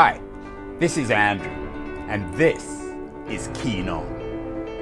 [0.00, 0.14] Hi,
[0.78, 1.50] this is Andrew,
[2.08, 2.64] and this
[3.28, 4.06] is Keen On,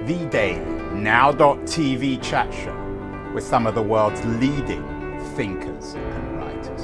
[0.05, 0.61] the daily
[0.93, 4.85] now.tv chat show with some of the world's leading
[5.35, 6.83] thinkers and writers.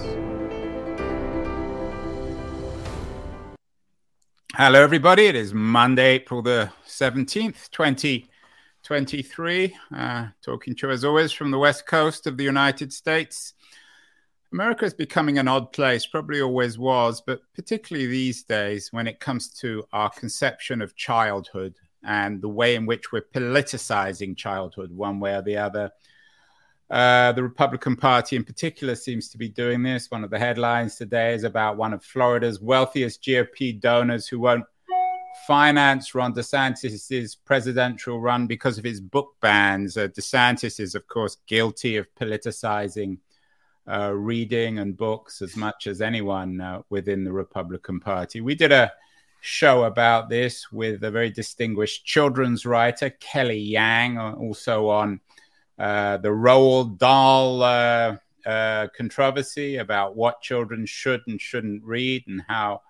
[4.54, 5.26] Hello, everybody.
[5.26, 9.76] It is Monday, April the 17th, 2023.
[9.94, 13.52] Uh, talking to you as always from the west coast of the United States.
[14.52, 19.18] America is becoming an odd place, probably always was, but particularly these days when it
[19.18, 25.20] comes to our conception of childhood and the way in which we're politicizing childhood one
[25.20, 25.90] way or the other.
[26.90, 30.10] Uh, the Republican Party, in particular, seems to be doing this.
[30.10, 34.64] One of the headlines today is about one of Florida's wealthiest GOP donors who won't
[35.46, 39.96] finance Ron DeSantis' presidential run because of his book bans.
[39.96, 43.16] Uh, DeSantis is, of course, guilty of politicizing
[43.90, 48.40] uh, reading and books as much as anyone uh, within the Republican Party.
[48.40, 48.92] We did a
[49.40, 55.20] show about this with a very distinguished children's writer, Kelly Yang, uh, also on
[55.78, 62.42] uh, the Roald Dahl uh, uh, controversy about what children should and shouldn't read and
[62.46, 62.82] how.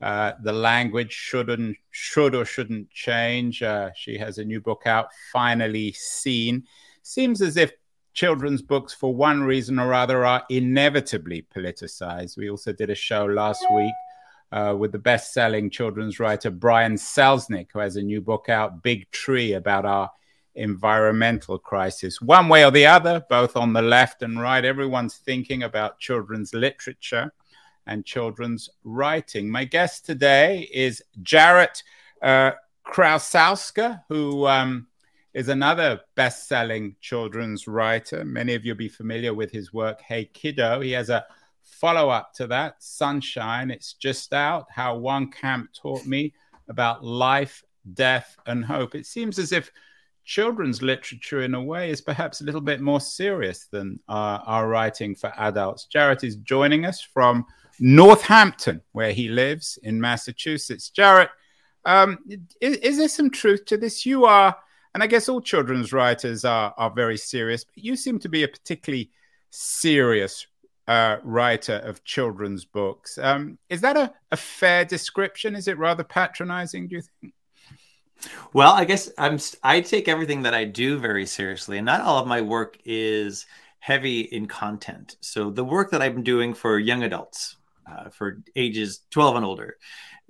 [0.00, 3.62] the language shouldn't should or shouldn't change.
[3.94, 6.64] she has a new book out, finally seen.
[7.02, 7.72] Seems as if
[8.14, 12.36] children's books, for one reason or other, are inevitably politicized.
[12.36, 13.94] We also did a show last week
[14.52, 18.82] uh, with the best selling children's writer Brian Selznick, who has a new book out,
[18.82, 20.10] Big Tree, about our
[20.54, 22.20] environmental crisis.
[22.20, 26.52] One way or the other, both on the left and right, everyone's thinking about children's
[26.52, 27.32] literature
[27.86, 29.50] and children's writing.
[29.50, 31.82] My guest today is Jarrett
[32.20, 32.52] uh,
[32.86, 34.46] Krosoczka, who.
[34.46, 34.88] Um,
[35.34, 38.24] is another best selling children's writer.
[38.24, 40.80] Many of you will be familiar with his work, Hey Kiddo.
[40.80, 41.24] He has a
[41.62, 43.70] follow up to that, Sunshine.
[43.70, 46.34] It's just out How One Camp Taught Me
[46.68, 48.94] about life, death, and hope.
[48.94, 49.70] It seems as if
[50.24, 54.68] children's literature, in a way, is perhaps a little bit more serious than uh, our
[54.68, 55.86] writing for adults.
[55.86, 57.44] Jarrett is joining us from
[57.80, 60.90] Northampton, where he lives in Massachusetts.
[60.90, 61.30] Jarrett,
[61.84, 62.18] um,
[62.60, 64.06] is, is there some truth to this?
[64.06, 64.56] You are
[64.94, 68.42] and I guess all children's writers are, are very serious, but you seem to be
[68.42, 69.10] a particularly
[69.50, 70.46] serious
[70.88, 73.18] uh, writer of children's books.
[73.18, 75.54] Um, is that a, a fair description?
[75.54, 77.34] Is it rather patronizing, do you think?
[78.52, 82.18] Well, I guess I'm I take everything that I do very seriously, and not all
[82.18, 83.46] of my work is
[83.80, 85.16] heavy in content.
[85.20, 87.56] So the work that I've been doing for young adults,
[87.90, 89.76] uh, for ages 12 and older,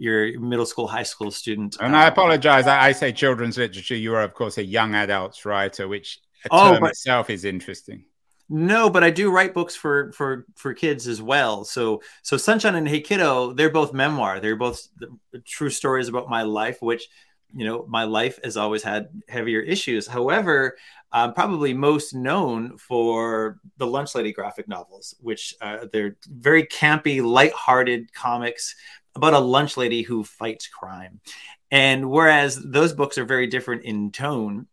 [0.02, 1.76] your middle school, high school student.
[1.80, 2.66] And I um, apologize.
[2.66, 3.94] I, I, say children's literature.
[3.94, 6.18] You are, of course, a young adults writer, which
[6.50, 8.04] oh, term but, itself is interesting.
[8.48, 11.64] No, but I do write books for for for kids as well.
[11.64, 14.40] So so Sunshine and Hey Kiddo, they're both memoir.
[14.40, 14.88] They're both
[15.46, 17.08] true stories about my life, which
[17.54, 20.08] you know my life has always had heavier issues.
[20.08, 20.76] However,
[21.12, 27.22] I'm probably most known for the Lunch Lady graphic novels, which uh, they're very campy,
[27.22, 28.74] light-hearted comics
[29.14, 31.20] about a lunch lady who fights crime.
[31.70, 34.66] And whereas those books are very different in tone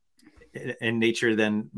[0.82, 1.70] and nature than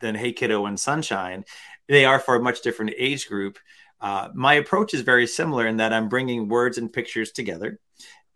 [0.00, 1.44] than Hey Kiddo and Sunshine,
[1.88, 3.58] they are for a much different age group.
[4.00, 7.80] Uh, my approach is very similar in that I'm bringing words and pictures together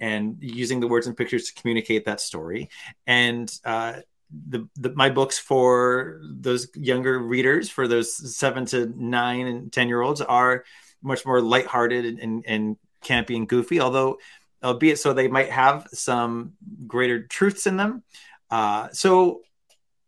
[0.01, 2.71] and using the words and pictures to communicate that story.
[3.07, 4.01] And uh,
[4.49, 9.89] the, the, my books for those younger readers, for those seven to nine and ten
[9.89, 10.65] year olds, are
[11.03, 14.19] much more lighthearted and, and, and campy and goofy, although
[14.63, 16.53] albeit so they might have some
[16.87, 18.03] greater truths in them.
[18.51, 19.41] Uh, so,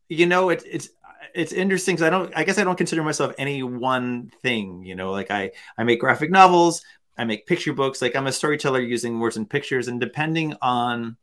[0.09, 0.88] you know, it, it's
[1.34, 2.33] it's interesting because I don't.
[2.37, 4.84] I guess I don't consider myself any one thing.
[4.84, 6.83] You know, like I I make graphic novels,
[7.19, 8.00] I make picture books.
[8.00, 11.16] Like I'm a storyteller using words and pictures, and depending on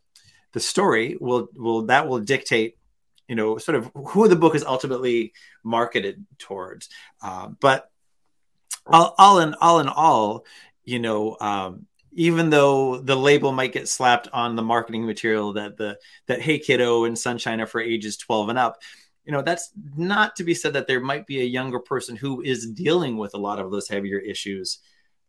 [0.51, 2.77] the story, will will that will dictate
[3.27, 5.33] you know sort of who the book is ultimately
[5.63, 6.89] marketed towards.
[7.21, 7.89] Uh, but
[8.85, 10.45] all, all in all in all,
[10.83, 15.77] you know, um, even though the label might get slapped on the marketing material that
[15.77, 15.97] the
[16.27, 18.81] that Hey Kiddo and Sunshine are for ages 12 and up,
[19.23, 22.41] you know, that's not to be said that there might be a younger person who
[22.41, 24.79] is dealing with a lot of those heavier issues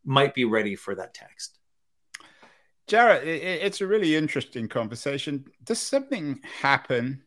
[0.05, 1.59] might be ready for that text.
[2.89, 5.45] Jarrett, it's a really interesting conversation.
[5.65, 7.23] Does something happen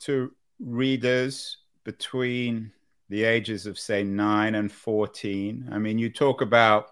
[0.00, 2.72] to readers between
[3.08, 5.70] the ages of, say, nine and 14?
[5.72, 6.90] I mean, you talk about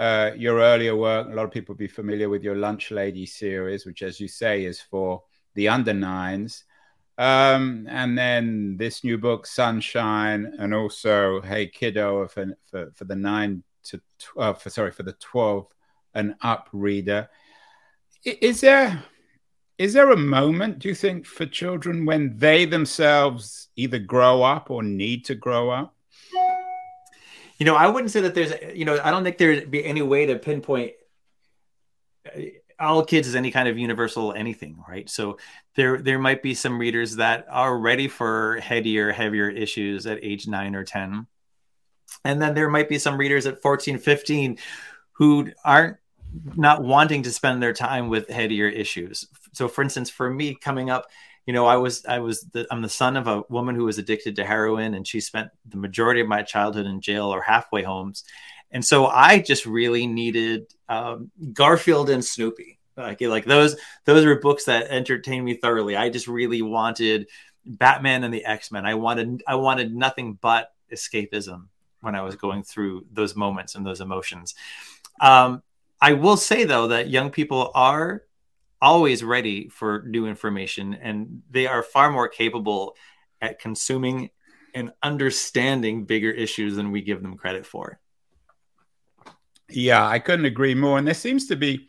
[0.00, 3.84] uh, your earlier work, a lot of people be familiar with your Lunch Lady series,
[3.84, 5.22] which, as you say, is for
[5.54, 6.64] the under nines.
[7.18, 13.14] Um, and then this new book, Sunshine, and also Hey Kiddo for, for, for the
[13.14, 15.66] nine to 12, for, sorry, for the 12
[16.14, 17.28] and up reader.
[18.24, 19.04] Is there
[19.76, 24.70] is there a moment, do you think, for children when they themselves either grow up
[24.70, 25.94] or need to grow up?
[27.60, 30.00] You know, I wouldn't say that there's, you know, I don't think there'd be any
[30.00, 30.92] way to pinpoint
[32.26, 32.40] uh,
[32.80, 35.08] all kids as any kind of universal anything, right?
[35.10, 35.36] So
[35.76, 40.48] there there might be some readers that are ready for headier, heavier issues at age
[40.48, 41.26] nine or 10.
[42.24, 44.56] And then there might be some readers at 14, 15
[45.12, 45.98] who aren't
[46.56, 49.26] not wanting to spend their time with headier issues.
[49.52, 51.10] So, for instance, for me coming up,
[51.46, 53.98] you know, I was I was the, I'm the son of a woman who was
[53.98, 57.82] addicted to heroin, and she spent the majority of my childhood in jail or halfway
[57.82, 58.24] homes,
[58.70, 62.78] and so I just really needed um, Garfield and Snoopy.
[62.96, 65.96] Like, like those those were books that entertained me thoroughly.
[65.96, 67.28] I just really wanted
[67.64, 68.86] Batman and the X Men.
[68.86, 71.66] I wanted I wanted nothing but escapism
[72.00, 74.54] when I was going through those moments and those emotions.
[75.20, 75.62] Um,
[76.00, 78.22] I will say though that young people are
[78.80, 82.96] always ready for new information and they are far more capable
[83.40, 84.30] at consuming
[84.74, 88.00] and understanding bigger issues than we give them credit for.
[89.68, 90.98] Yeah, I couldn't agree more.
[90.98, 91.88] And there seems to be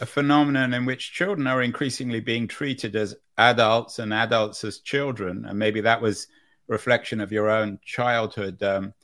[0.00, 5.44] a phenomenon in which children are increasingly being treated as adults and adults as children.
[5.46, 6.26] And maybe that was
[6.68, 8.62] reflection of your own childhood.
[8.62, 8.94] Um,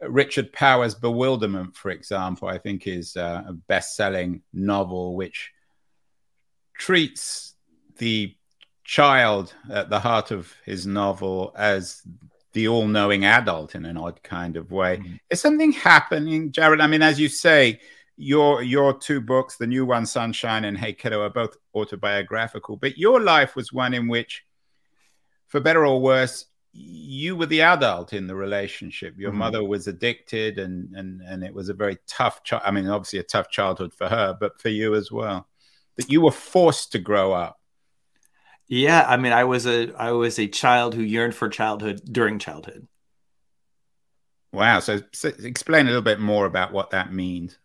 [0.00, 5.52] Richard Powers' Bewilderment, for example, I think is uh, a best selling novel which
[6.78, 7.54] treats
[7.98, 8.34] the
[8.84, 12.02] child at the heart of his novel as
[12.52, 14.96] the all knowing adult in an odd kind of way.
[14.96, 15.16] Mm-hmm.
[15.30, 16.80] Is something happening, Jarrett?
[16.80, 17.80] I mean, as you say,
[18.16, 22.96] your your two books, the new one, Sunshine and Hey Kiddo, are both autobiographical, but
[22.96, 24.44] your life was one in which,
[25.48, 29.18] for better or worse, you were the adult in the relationship.
[29.18, 29.38] Your mm-hmm.
[29.40, 32.42] mother was addicted, and and and it was a very tough.
[32.42, 35.46] Chi- I mean, obviously a tough childhood for her, but for you as well.
[35.96, 37.58] That you were forced to grow up.
[38.68, 42.38] Yeah, I mean, I was a I was a child who yearned for childhood during
[42.38, 42.86] childhood.
[44.52, 44.80] Wow.
[44.80, 47.58] So, so explain a little bit more about what that means.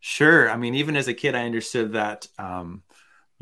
[0.00, 0.50] Sure.
[0.50, 2.26] I mean, even as a kid, I understood that.
[2.38, 2.82] Um,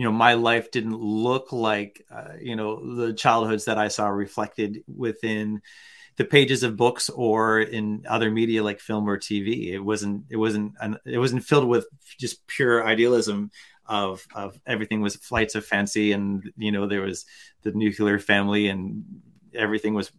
[0.00, 4.08] you know my life didn't look like uh, you know the childhoods that i saw
[4.08, 5.60] reflected within
[6.16, 10.38] the pages of books or in other media like film or tv it wasn't it
[10.38, 11.87] wasn't an, it wasn't filled with
[12.19, 13.50] just pure idealism
[13.90, 17.26] of of everything was flights of fancy and you know there was
[17.62, 19.04] the nuclear family and
[19.52, 20.12] everything was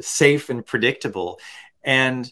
[0.00, 1.38] safe and predictable.
[1.84, 2.30] And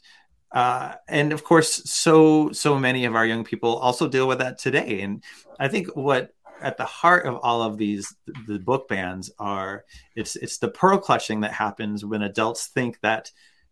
[0.53, 4.59] uh, and of course so so many of our young people also deal with that
[4.59, 5.01] today.
[5.01, 5.23] And
[5.59, 8.15] i think what at the heart of all of these
[8.47, 9.85] the book bans are
[10.17, 13.31] it's it's the pearl clutching that happens when adults think that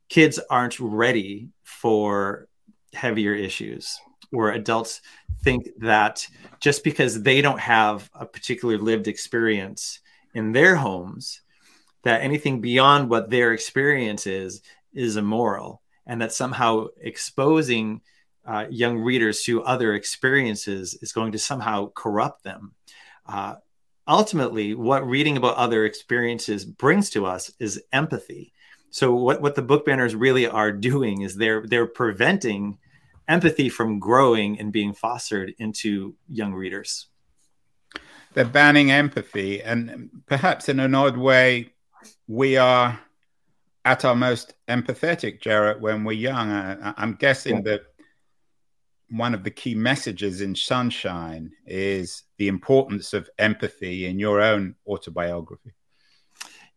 [0.08, 2.48] kids aren't ready for
[2.92, 3.98] heavier issues
[4.32, 5.00] where adults
[5.42, 6.26] think that
[6.60, 10.00] just because they don't have a particular lived experience
[10.34, 11.40] in their homes
[12.02, 14.62] that anything beyond what their experience is
[14.92, 18.00] is immoral and that somehow exposing
[18.44, 22.74] uh, young readers to other experiences is going to somehow corrupt them
[23.26, 23.54] uh,
[24.06, 28.52] ultimately, what reading about other experiences brings to us is empathy.
[28.90, 32.78] So what, what the book banners really are doing is they're they're preventing
[33.32, 37.06] empathy from growing and being fostered into young readers.
[38.34, 41.72] They're banning empathy, and perhaps in an odd way,
[42.26, 43.00] we are
[43.84, 46.50] at our most empathetic, Jarrett, when we're young.
[46.50, 47.62] I, am guessing yeah.
[47.62, 47.82] that
[49.10, 54.74] one of the key messages in Sunshine is the importance of empathy in your own
[54.86, 55.72] autobiography.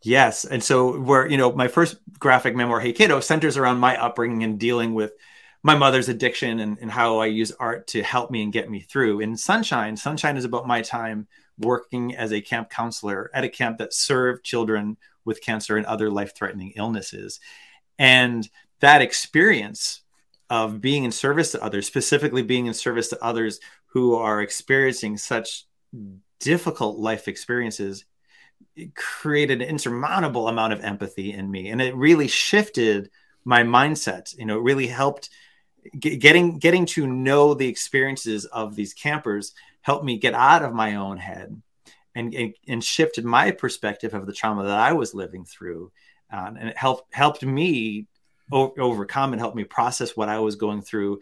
[0.01, 0.45] Yes.
[0.45, 4.43] And so, where, you know, my first graphic memoir, Hey Kiddo, centers around my upbringing
[4.43, 5.13] and dealing with
[5.65, 8.81] my mother's addiction and, and how I use art to help me and get me
[8.81, 9.21] through.
[9.21, 13.79] In Sunshine, Sunshine is about my time working as a camp counselor at a camp
[13.79, 14.95] that served children
[15.25, 17.39] with cancer and other life threatening illnesses.
[17.97, 18.47] And
[18.81, 20.03] that experience
[20.51, 25.17] of being in service to others, specifically being in service to others who are experiencing
[25.17, 25.65] such
[26.39, 28.05] difficult life experiences,
[28.93, 31.69] created an insurmountable amount of empathy in me.
[31.69, 33.09] And it really shifted
[33.43, 34.37] my mindset.
[34.37, 35.31] You know, it really helped
[35.99, 40.95] getting getting to know the experiences of these campers helped me get out of my
[40.95, 41.61] own head
[42.15, 45.91] and, and, and shifted my perspective of the trauma that I was living through.
[46.31, 48.07] Uh, and it helped helped me
[48.51, 51.19] o- overcome and help me process what I was going through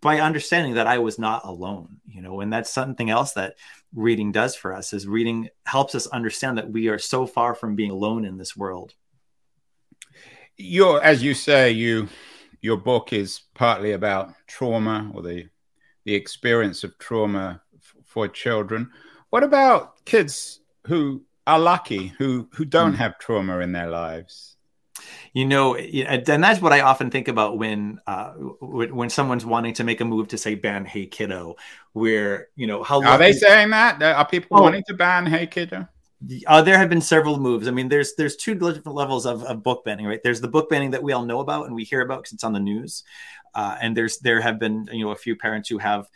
[0.00, 3.54] by understanding that I was not alone, you know, and that's something else that
[3.94, 7.76] reading does for us is reading helps us understand that we are so far from
[7.76, 8.94] being alone in this world.
[10.56, 12.08] Your, as you say, you,
[12.62, 15.48] your book is partly about trauma or the
[16.04, 18.90] the experience of trauma f- for children.
[19.30, 22.98] What about kids who are lucky, who who don't mm.
[22.98, 24.56] have trauma in their lives?
[25.32, 29.84] You know, and that's what I often think about when uh, when someone's wanting to
[29.84, 31.56] make a move to say ban Hey Kiddo,
[31.92, 34.00] where you know how are they saying that?
[34.02, 34.62] Are people oh.
[34.62, 35.88] wanting to ban Hey Kiddo?
[36.46, 37.66] Uh, there have been several moves.
[37.66, 40.20] I mean, there's there's two different levels of, of book banning, right?
[40.22, 42.44] There's the book banning that we all know about and we hear about because it's
[42.44, 43.02] on the news,
[43.54, 46.08] uh, and there's there have been you know a few parents who have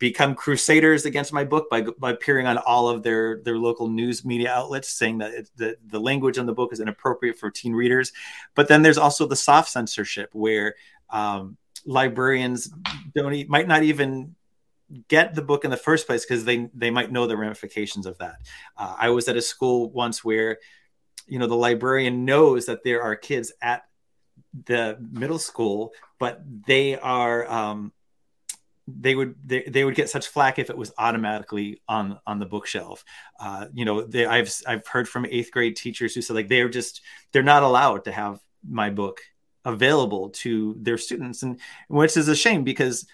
[0.00, 4.24] become crusaders against my book by, by appearing on all of their their local news
[4.24, 7.74] media outlets saying that it, the, the language on the book is inappropriate for teen
[7.74, 8.10] readers
[8.54, 10.74] but then there's also the soft censorship where
[11.10, 12.72] um, librarians
[13.14, 14.34] don't might not even
[15.08, 18.18] get the book in the first place because they they might know the ramifications of
[18.18, 18.36] that.
[18.76, 20.58] Uh, I was at a school once where,
[21.26, 23.84] you know, the librarian knows that there are kids at
[24.66, 27.92] the middle school, but they are um,
[28.86, 32.46] they would they, they would get such flack if it was automatically on on the
[32.46, 33.04] bookshelf.
[33.38, 36.68] Uh, you know, they, I've I've heard from eighth grade teachers who said like they're
[36.68, 39.20] just they're not allowed to have my book
[39.64, 43.06] available to their students, and which is a shame because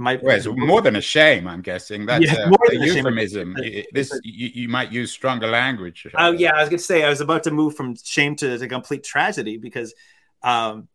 [0.00, 1.46] my well, it's more than a shame.
[1.46, 3.54] I'm guessing that's yeah, a, a euphemism.
[3.92, 6.06] This you, you, might use stronger language.
[6.16, 8.56] Oh yeah, I was going to say I was about to move from shame to,
[8.56, 9.94] to complete tragedy because
[10.42, 10.88] um,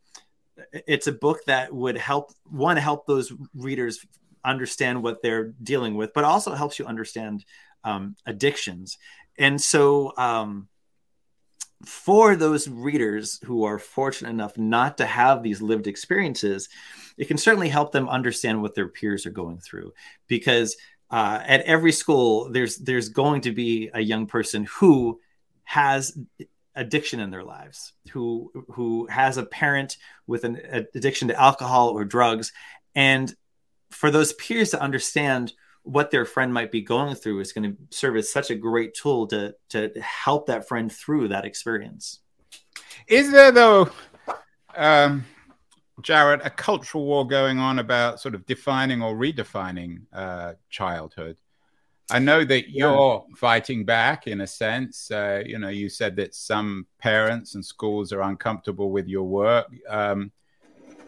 [0.87, 4.03] it's a book that would help one help those readers
[4.43, 7.45] understand what they're dealing with, but also helps you understand
[7.83, 8.97] um, addictions.
[9.37, 10.67] And so, um,
[11.83, 16.69] for those readers who are fortunate enough not to have these lived experiences,
[17.17, 19.93] it can certainly help them understand what their peers are going through.
[20.27, 20.75] Because
[21.11, 25.19] uh, at every school there's there's going to be a young person who
[25.63, 26.17] has
[26.75, 30.59] addiction in their lives who who has a parent with an
[30.93, 32.51] addiction to alcohol or drugs.
[32.95, 33.33] And
[33.91, 35.53] for those peers to understand
[35.85, 38.93] what their friend might be going through is going to serve as such a great
[38.93, 42.19] tool to to help that friend through that experience
[43.07, 43.89] is there though
[44.75, 45.23] um
[46.01, 51.39] Jarrett, a cultural war going on about sort of defining or redefining uh, childhood.
[52.11, 55.09] I know that you're fighting back in a sense.
[55.09, 59.67] Uh, you know, you said that some parents and schools are uncomfortable with your work.
[59.89, 60.31] Um,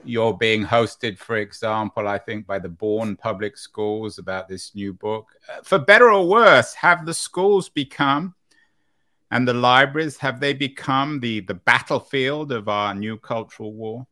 [0.09, 4.93] you're being hosted, for example, I think by the Bourne Public Schools about this new
[4.93, 5.27] book.
[5.49, 8.35] Uh, for better or worse, have the schools become
[9.31, 14.07] and the libraries have they become the the battlefield of our new cultural war?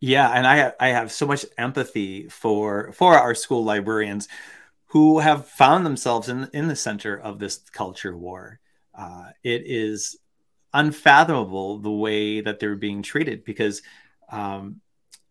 [0.00, 4.28] Yeah, and I I have so much empathy for for our school librarians
[4.86, 8.60] who have found themselves in in the center of this culture war.
[8.94, 10.18] Uh, it is
[10.74, 13.82] unfathomable the way that they're being treated because
[14.30, 14.80] um,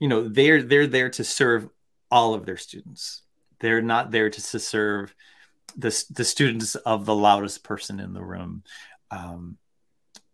[0.01, 1.69] you know they're they're there to serve
[2.09, 3.21] all of their students.
[3.59, 5.13] They're not there to, to serve
[5.77, 8.63] the the students of the loudest person in the room.
[9.11, 9.57] Um,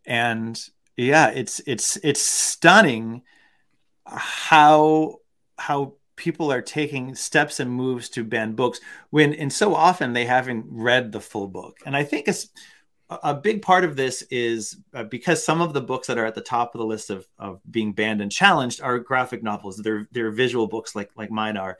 [0.05, 0.57] and
[0.95, 3.23] yeah, it's it's it's stunning
[4.05, 5.17] how
[5.57, 10.25] how people are taking steps and moves to ban books when and so often they
[10.25, 12.49] haven't read the full book and i think it's
[13.09, 16.35] a big part of this is uh, because some of the books that are at
[16.35, 19.77] the top of the list of, of being banned and challenged are graphic novels.
[19.77, 21.77] They're they're visual books like like mine are.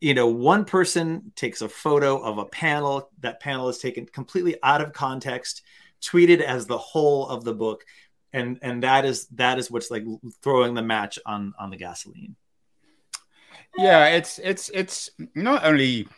[0.00, 4.56] You know one person takes a photo of a panel that panel is taken completely
[4.62, 5.62] out of context
[6.02, 7.84] tweeted as the whole of the book
[8.32, 10.04] and and that is that is what's like
[10.42, 12.34] throwing the match on on the gasoline.
[13.76, 16.08] Yeah it's it's it's not only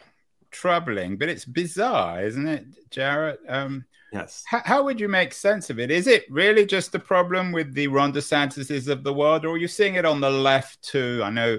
[0.50, 5.71] troubling but it's bizarre isn't it Jarrett um yes how, how would you make sense
[5.71, 9.45] of it is it really just a problem with the ron desantis's of the world
[9.45, 11.59] or are you seeing it on the left too i know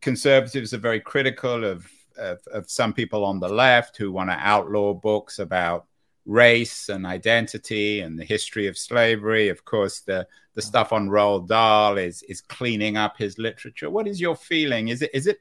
[0.00, 4.38] conservatives are very critical of of, of some people on the left who want to
[4.40, 5.86] outlaw books about
[6.26, 9.48] race and identity and the history of slavery.
[9.48, 13.90] Of course, the the stuff on Roald Dahl is is cleaning up his literature.
[13.90, 14.88] What is your feeling?
[14.88, 15.40] Is it is it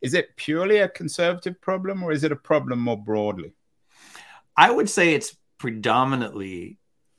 [0.00, 3.52] is it purely a conservative problem or is it a problem more broadly?
[4.56, 6.78] I would say it's predominantly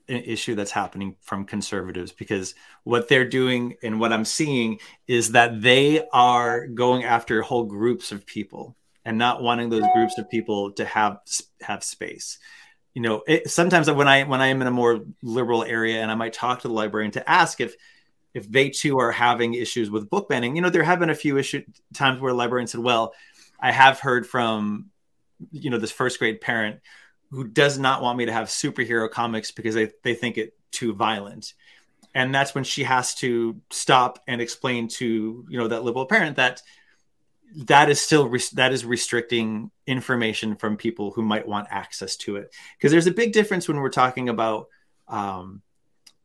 [0.09, 5.33] an issue that's happening from conservatives because what they're doing and what I'm seeing is
[5.33, 10.29] that they are going after whole groups of people and not wanting those groups of
[10.29, 11.19] people to have
[11.61, 12.39] have space
[12.93, 16.09] you know it, sometimes when i when i am in a more liberal area and
[16.09, 17.75] i might talk to the librarian to ask if
[18.37, 21.15] if they too are having issues with book banning you know there have been a
[21.15, 21.63] few issue
[21.93, 23.13] times where librarians said well
[23.59, 24.89] i have heard from
[25.51, 26.79] you know this first grade parent
[27.31, 30.93] who does not want me to have superhero comics because they, they think it too
[30.93, 31.53] violent.
[32.13, 36.37] And that's when she has to stop and explain to you know that liberal parent
[36.37, 36.61] that
[37.55, 42.53] that is still that is restricting information from people who might want access to it.
[42.77, 44.67] Because there's a big difference when we're talking about
[45.07, 45.61] um,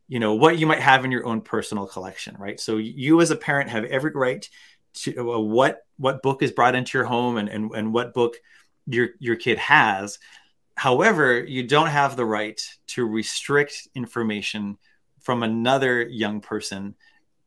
[0.07, 2.59] you know what you might have in your own personal collection right?
[2.59, 4.47] So you as a parent have every right
[4.95, 8.35] to uh, what what book is brought into your home and, and and what book
[8.85, 10.19] your your kid has.
[10.75, 14.77] However you don't have the right to restrict information
[15.21, 16.95] from another young person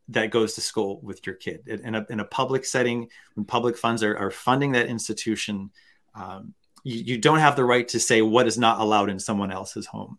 [0.08, 1.66] that goes to school with your kid.
[1.66, 5.70] In a, in a public setting when public funds are, are funding that institution
[6.14, 9.50] um, you, you, don't have the right to say what is not allowed in someone
[9.50, 10.18] else's home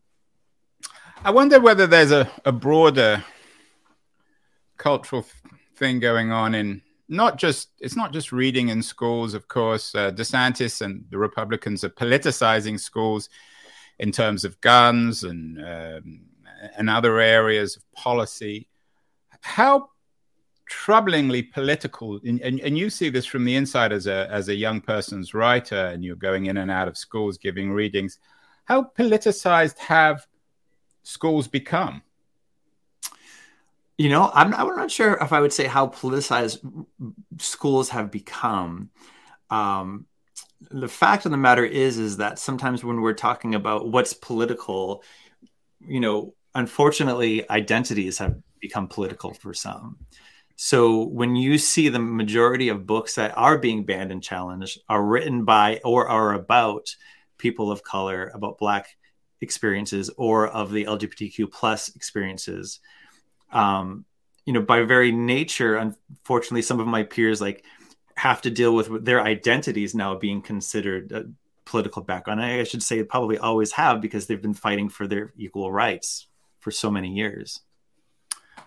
[1.24, 3.24] i wonder whether there's a, a broader
[4.78, 5.26] cultural
[5.76, 9.96] thing going on in not just it's not just reading in schools of course.
[9.96, 13.30] Uh, desantis and the republicans are politicizing schools
[14.00, 16.22] in terms of guns and um,
[16.78, 18.68] and other areas of policy.
[19.42, 19.90] How
[20.70, 24.56] troublingly political and, and, and, you see this from the inside as a as a
[24.56, 28.20] young person's writer and you're going in and out of schools giving readings.
[28.66, 30.28] How politicized have
[31.08, 32.02] schools become
[33.98, 36.60] you know i'm, I'm not sure if i would say how politicized
[37.40, 38.90] schools have become
[39.50, 40.06] um,
[40.70, 45.04] the fact of the matter is is that sometimes when we're talking about what's political
[45.80, 49.98] you know unfortunately identities have become political for some.
[50.56, 55.04] So when you see the majority of books that are being banned and challenged are
[55.04, 56.96] written by or are about
[57.38, 58.88] people of color, about black
[59.42, 62.80] experiences or of the LGBTQ plus experiences,
[63.52, 64.06] um,
[64.46, 67.64] you know, by very nature, unfortunately, some of my peers like
[68.16, 71.26] have to deal with their identities now being considered a
[71.66, 72.42] political background.
[72.42, 76.28] I should say probably always have because they've been fighting for their equal rights
[76.60, 77.62] for so many years.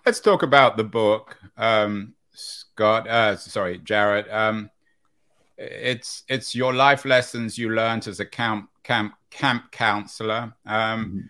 [0.06, 3.08] Let's talk about the book, um, Scott.
[3.08, 4.30] Uh, sorry, Jarrett.
[4.30, 4.70] Um,
[5.58, 10.52] it's it's your life lessons you learned as a camp camp camp counselor.
[10.66, 11.28] Um,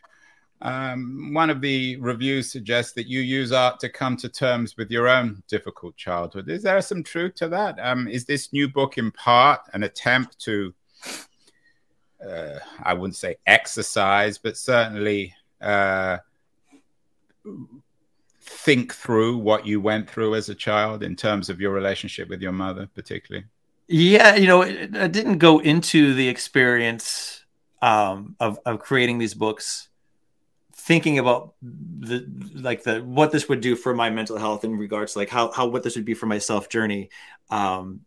[0.62, 0.68] mm-hmm.
[0.68, 4.90] um, one of the reviews suggests that you use art to come to terms with
[4.90, 6.48] your own difficult childhood.
[6.48, 7.78] Is there some truth to that?
[7.80, 10.74] Um, is this new book in part an attempt to,
[12.26, 16.18] uh, I wouldn't say exercise, but certainly uh,
[18.42, 22.42] think through what you went through as a child in terms of your relationship with
[22.42, 23.46] your mother, particularly?
[23.88, 27.39] Yeah, you know, I didn't go into the experience
[27.82, 29.88] um, of of creating these books
[30.80, 35.12] thinking about the like the what this would do for my mental health in regards
[35.12, 37.10] to like how how what this would be for my self journey.
[37.50, 38.00] Um,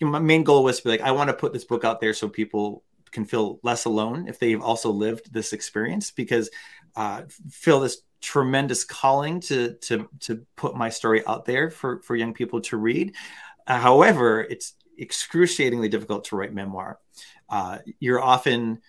[0.00, 2.12] my main goal was to be like I want to put this book out there
[2.12, 6.50] so people can feel less alone if they've also lived this experience because
[6.96, 12.16] uh, feel this tremendous calling to to to put my story out there for for
[12.16, 13.14] young people to read.
[13.66, 16.98] Uh, however, it's excruciatingly difficult to write memoir.
[17.48, 18.80] Uh, you're often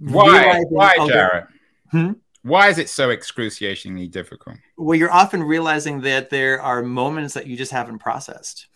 [0.00, 1.46] why why Jarrett?
[1.90, 2.12] Hmm?
[2.42, 4.56] Why is it so excruciatingly difficult?
[4.78, 8.68] Well, you're often realizing that there are moments that you just haven't processed.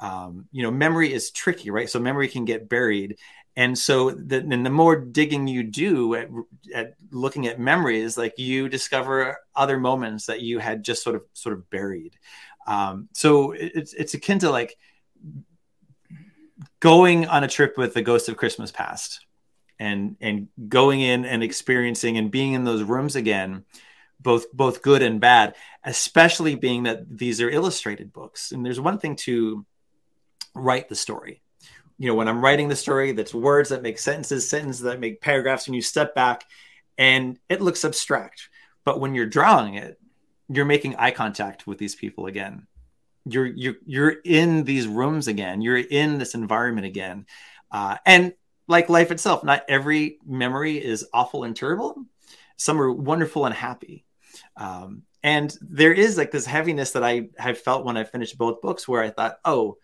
[0.00, 1.88] Um, you know, memory is tricky, right?
[1.88, 3.18] So memory can get buried,
[3.56, 6.28] and so the, and the more digging you do at,
[6.74, 11.22] at looking at memories like you discover other moments that you had just sort of
[11.34, 12.16] sort of buried
[12.66, 14.76] um, so it's it's akin to like
[16.80, 19.26] going on a trip with the ghost of christmas past
[19.82, 23.64] and and going in and experiencing and being in those rooms again
[24.20, 28.52] both both good and bad especially being that these are illustrated books.
[28.52, 29.66] And there's one thing to
[30.54, 31.42] write the story.
[31.98, 35.20] You know when i'm writing the story that's words that make sentences sentences that make
[35.20, 36.44] paragraphs and you step back
[36.96, 38.48] and it looks abstract.
[38.84, 39.98] But when you're drawing it
[40.48, 42.66] you're making eye contact with these people again.
[43.24, 45.62] You're you're you're in these rooms again.
[45.62, 47.26] You're in this environment again.
[47.70, 48.34] Uh, and
[48.68, 51.96] like life itself not every memory is awful and terrible
[52.56, 54.04] some are wonderful and happy
[54.56, 58.60] um, and there is like this heaviness that i have felt when i finished both
[58.60, 59.76] books where i thought oh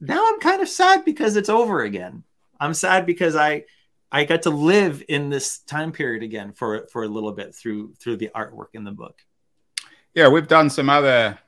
[0.00, 2.24] now I'm kind of sad because it's over again.
[2.58, 3.64] I'm sad because I
[4.10, 7.94] I got to live in this time period again for for a little bit through
[7.94, 9.18] through the artwork in the book.
[10.14, 11.38] Yeah, we've done some other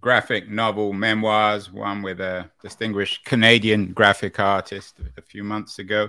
[0.00, 6.08] graphic novel memoirs, one with a distinguished Canadian graphic artist a few months ago.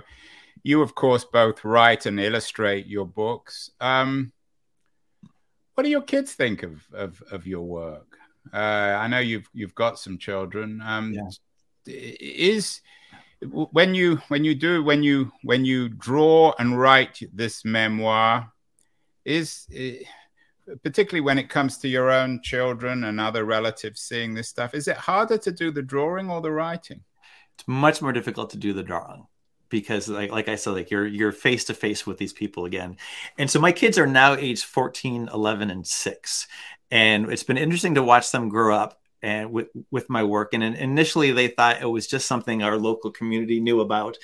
[0.62, 3.70] You, of course, both write and illustrate your books.
[3.80, 4.32] Um,
[5.74, 8.16] what do your kids think of of, of your work?
[8.52, 10.82] Uh, I know you've you've got some children.
[10.84, 11.28] Um, yeah
[11.88, 12.80] is
[13.40, 18.52] when you when you do when you when you draw and write this memoir
[19.24, 19.66] is
[20.82, 24.88] particularly when it comes to your own children and other relatives seeing this stuff is
[24.88, 27.00] it harder to do the drawing or the writing
[27.54, 29.26] it's much more difficult to do the drawing
[29.68, 32.96] because like like I said like you're you're face to face with these people again.
[33.36, 36.46] And so my kids are now age 14, 11 and 6.
[36.90, 40.62] And it's been interesting to watch them grow up and with with my work and
[40.62, 44.16] initially they thought it was just something our local community knew about.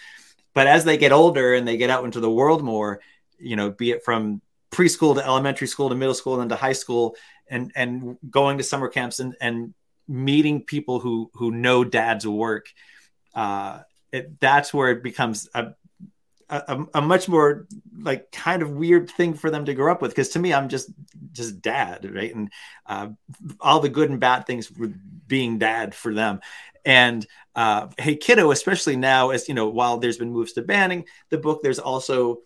[0.54, 3.00] But as they get older and they get out into the world more,
[3.38, 4.40] you know, be it from
[4.74, 7.16] preschool to elementary school to middle school and to high school
[7.48, 9.74] and and going to summer camps and and
[10.08, 12.66] meeting people who who know dad's work
[13.34, 13.80] uh
[14.14, 15.74] it, that's where it becomes a,
[16.48, 17.66] a, a much more
[17.98, 20.12] like kind of weird thing for them to grow up with.
[20.12, 20.90] Because to me i'm just
[21.32, 22.34] just dad right?
[22.34, 22.50] And
[22.86, 23.08] uh,
[23.60, 24.94] all the good and bad things with
[25.26, 26.40] being dad for them.
[26.84, 31.06] And uh, hey kiddo especially now as you know while there's been moves to banning
[31.30, 32.40] the book there's also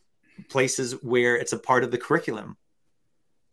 [0.49, 2.57] places where it's a part of the curriculum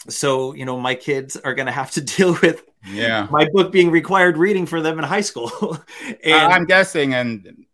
[0.07, 3.71] so you know my kids are going to have to deal with yeah my book
[3.71, 5.51] being required reading for them in high school
[6.23, 7.65] and i'm guessing and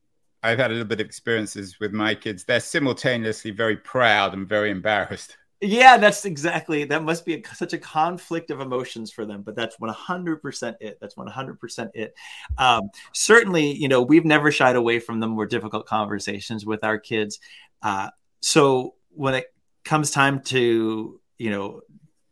[0.44, 2.44] I've had a little bit of experiences with my kids.
[2.44, 5.38] They're simultaneously very proud and very embarrassed.
[5.64, 6.86] Yeah, that's exactly.
[6.86, 10.98] That must be a, such a conflict of emotions for them, but that's 100% it.
[11.00, 12.16] That's 100% it.
[12.58, 16.98] Um, certainly, you know, we've never shied away from the more difficult conversations with our
[16.98, 17.40] kids.
[17.84, 18.10] Uh,
[18.42, 19.46] so when it
[19.84, 21.82] comes time to, you know,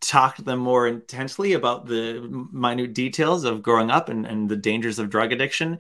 [0.02, 4.56] talk to them more intensely about the minute details of growing up and, and the
[4.56, 5.80] dangers of drug addiction,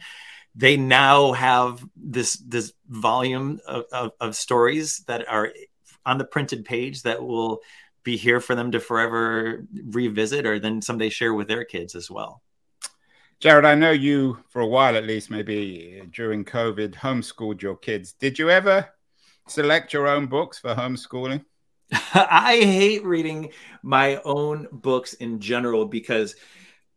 [0.55, 5.53] they now have this this volume of, of, of, stories that are
[6.05, 7.59] on the printed page that will
[8.03, 12.09] be here for them to forever revisit or then someday share with their kids as
[12.09, 12.41] well.
[13.39, 18.13] Jarrett, I know you for a while at least, maybe during COVID, homeschooled your kids.
[18.13, 18.89] Did you ever
[19.47, 21.43] select your own books for homeschooling?
[22.13, 23.49] I hate reading
[23.81, 26.35] my own books in general because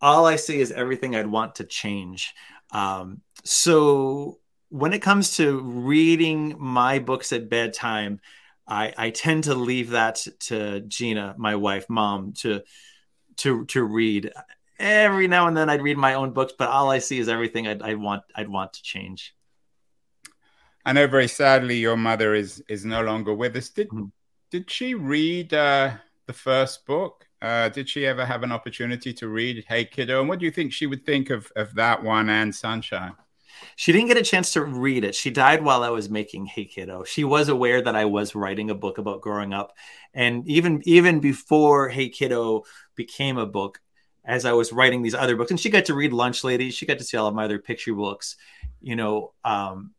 [0.00, 2.34] all I see is everything I'd want to change.
[2.72, 8.20] Um, so when it comes to reading my books at bedtime,
[8.66, 12.62] I, I tend to leave that to Gina, my wife, mom, to
[13.38, 14.32] to to read.
[14.78, 17.66] Every now and then I'd read my own books, but all I see is everything
[17.66, 19.34] I'd, I'd want I'd want to change.
[20.84, 23.68] I know very sadly your mother is is no longer with us.
[23.68, 24.06] Did mm-hmm.
[24.50, 25.92] did she read uh,
[26.26, 27.26] the first book?
[27.40, 30.20] Uh, did she ever have an opportunity to read Hey Kiddo?
[30.20, 33.14] And what do you think she would think of, of that one and Sunshine?
[33.76, 35.14] She didn't get a chance to read it.
[35.14, 37.04] She died while I was making Hey Kiddo.
[37.04, 39.72] She was aware that I was writing a book about growing up.
[40.14, 42.62] And even even before Hey Kiddo
[42.94, 43.80] became a book,
[44.24, 46.86] as I was writing these other books, and she got to read Lunch Lady, she
[46.86, 48.36] got to see all of my other picture books,
[48.80, 49.92] you know, um,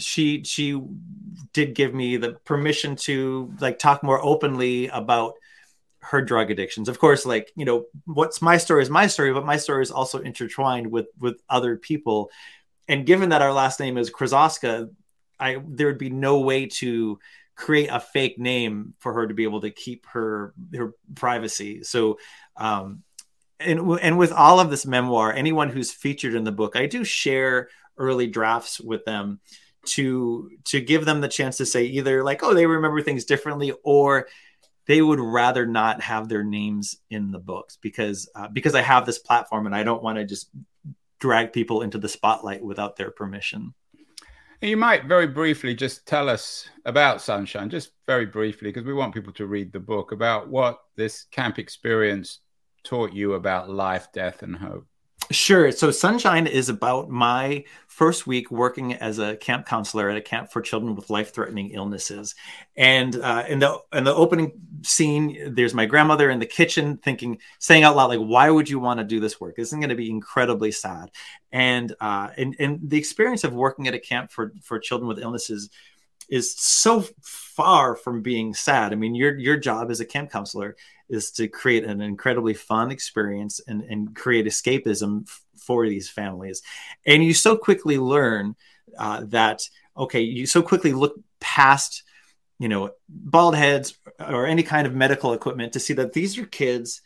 [0.00, 0.80] she she
[1.52, 5.34] did give me the permission to like talk more openly about
[6.00, 6.88] her drug addictions.
[6.88, 9.90] Of course, like, you know, what's my story is my story, but my story is
[9.90, 12.30] also intertwined with with other people.
[12.88, 14.90] And given that our last name is Krosoczka,
[15.38, 17.18] I there would be no way to
[17.54, 21.84] create a fake name for her to be able to keep her her privacy.
[21.84, 22.18] So
[22.56, 23.02] um
[23.58, 27.04] and and with all of this memoir, anyone who's featured in the book, I do
[27.04, 29.40] share early drafts with them
[29.86, 33.72] to to give them the chance to say either like oh they remember things differently
[33.82, 34.28] or
[34.86, 39.06] they would rather not have their names in the books because uh, because I have
[39.06, 40.50] this platform and I don't want to just
[41.20, 43.74] drag people into the spotlight without their permission.
[44.62, 49.14] You might very briefly just tell us about Sunshine, just very briefly, because we want
[49.14, 52.40] people to read the book about what this camp experience
[52.84, 54.86] taught you about life, death, and hope.
[55.32, 55.70] Sure.
[55.70, 60.50] So Sunshine is about my first week working as a camp counselor at a camp
[60.50, 62.34] for children with life-threatening illnesses.
[62.76, 67.38] And uh, in the in the opening scene, there's my grandmother in the kitchen thinking,
[67.60, 69.54] saying out loud, like, "Why would you want to do this work?
[69.54, 71.12] This is going to be incredibly sad."
[71.52, 75.20] And uh, and and the experience of working at a camp for for children with
[75.20, 75.70] illnesses
[76.28, 78.92] is so far from being sad.
[78.92, 80.76] I mean, your your job as a camp counselor
[81.10, 86.62] is to create an incredibly fun experience and, and create escapism f- for these families.
[87.04, 88.54] And you so quickly learn
[88.96, 92.04] uh, that, okay, you so quickly look past,
[92.58, 96.46] you know, bald heads or any kind of medical equipment to see that these are
[96.46, 97.02] kids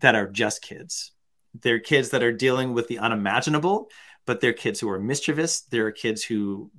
[0.00, 1.12] that are just kids.
[1.62, 3.88] They're kids that are dealing with the unimaginable,
[4.26, 5.62] but they're kids who are mischievous.
[5.62, 6.70] They're kids who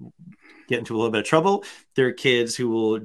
[0.68, 1.64] get into a little bit of trouble.
[1.96, 3.00] They're kids who will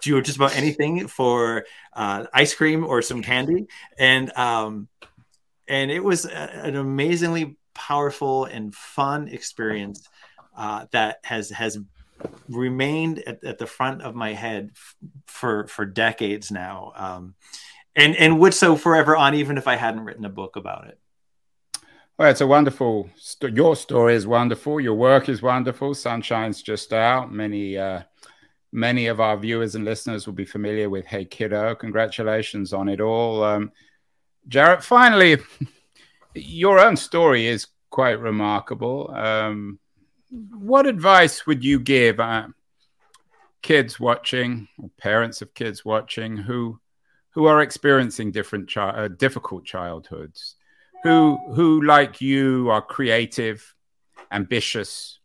[0.00, 3.66] do just about anything for uh, ice cream or some candy,
[3.98, 4.88] and um,
[5.68, 6.30] and it was a,
[6.64, 10.08] an amazingly powerful and fun experience
[10.56, 11.78] uh, that has has
[12.48, 14.96] remained at, at, the front of my head f-
[15.26, 17.34] for for decades now, um,
[17.96, 20.98] and and would so forever on, even if I hadn't written a book about it.
[22.16, 23.10] Well, it's a wonderful.
[23.16, 24.80] St- your story is wonderful.
[24.80, 25.94] Your work is wonderful.
[25.94, 27.32] Sunshine's just out.
[27.32, 28.02] Many, uh,
[28.74, 31.74] many of our viewers and listeners will be familiar with Hey Kiddo.
[31.76, 33.72] Congratulations on it all, um,
[34.48, 34.84] Jarrett.
[34.84, 35.38] Finally,
[36.34, 39.10] your own story is quite remarkable.
[39.14, 39.78] Um,
[40.30, 42.48] what advice would you give uh,
[43.62, 46.80] kids watching, or parents of kids watching, who
[47.30, 50.56] who are experiencing different chi- uh, difficult childhoods?
[51.04, 53.74] who who like you are creative,
[54.32, 55.20] ambitious,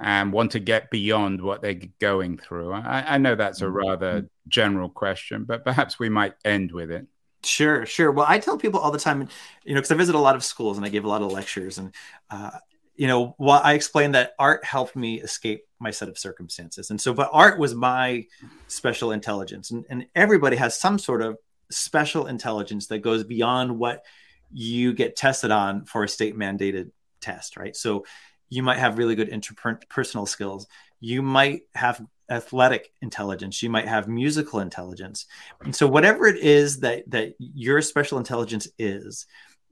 [0.00, 2.72] and want to get beyond what they're going through?
[2.72, 3.76] I, I know that's a mm-hmm.
[3.76, 7.06] rather general question, but perhaps we might end with it.
[7.44, 8.10] Sure, sure.
[8.10, 9.28] Well, I tell people all the time,
[9.64, 11.32] you know, because I visit a lot of schools and I give a lot of
[11.32, 11.94] lectures, and
[12.30, 12.50] uh,
[12.96, 17.00] you know, while I explain that art helped me escape my set of circumstances, and
[17.00, 18.26] so, but art was my
[18.68, 21.38] special intelligence, and, and everybody has some sort of
[21.70, 24.04] special intelligence that goes beyond what
[24.52, 27.76] you get tested on for a state mandated test, right?
[27.76, 28.04] So
[28.50, 30.66] you might have really good interpersonal skills.
[31.00, 33.62] You might have athletic intelligence.
[33.62, 35.26] You might have musical intelligence.
[35.62, 39.26] And so whatever it is that that your special intelligence is,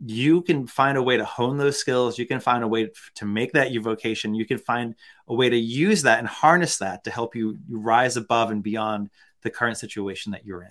[0.04, 2.18] you can find a way to hone those skills.
[2.18, 4.34] You can find a way to make that your vocation.
[4.34, 4.94] You can find
[5.26, 9.10] a way to use that and harness that to help you rise above and beyond
[9.42, 10.70] the current situation that you're in.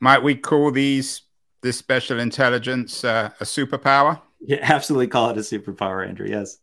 [0.00, 1.22] Might we call these
[1.60, 4.20] this special intelligence uh, a superpower?
[4.46, 6.28] Yeah, absolutely call it a superpower, Andrew.
[6.28, 6.58] Yes.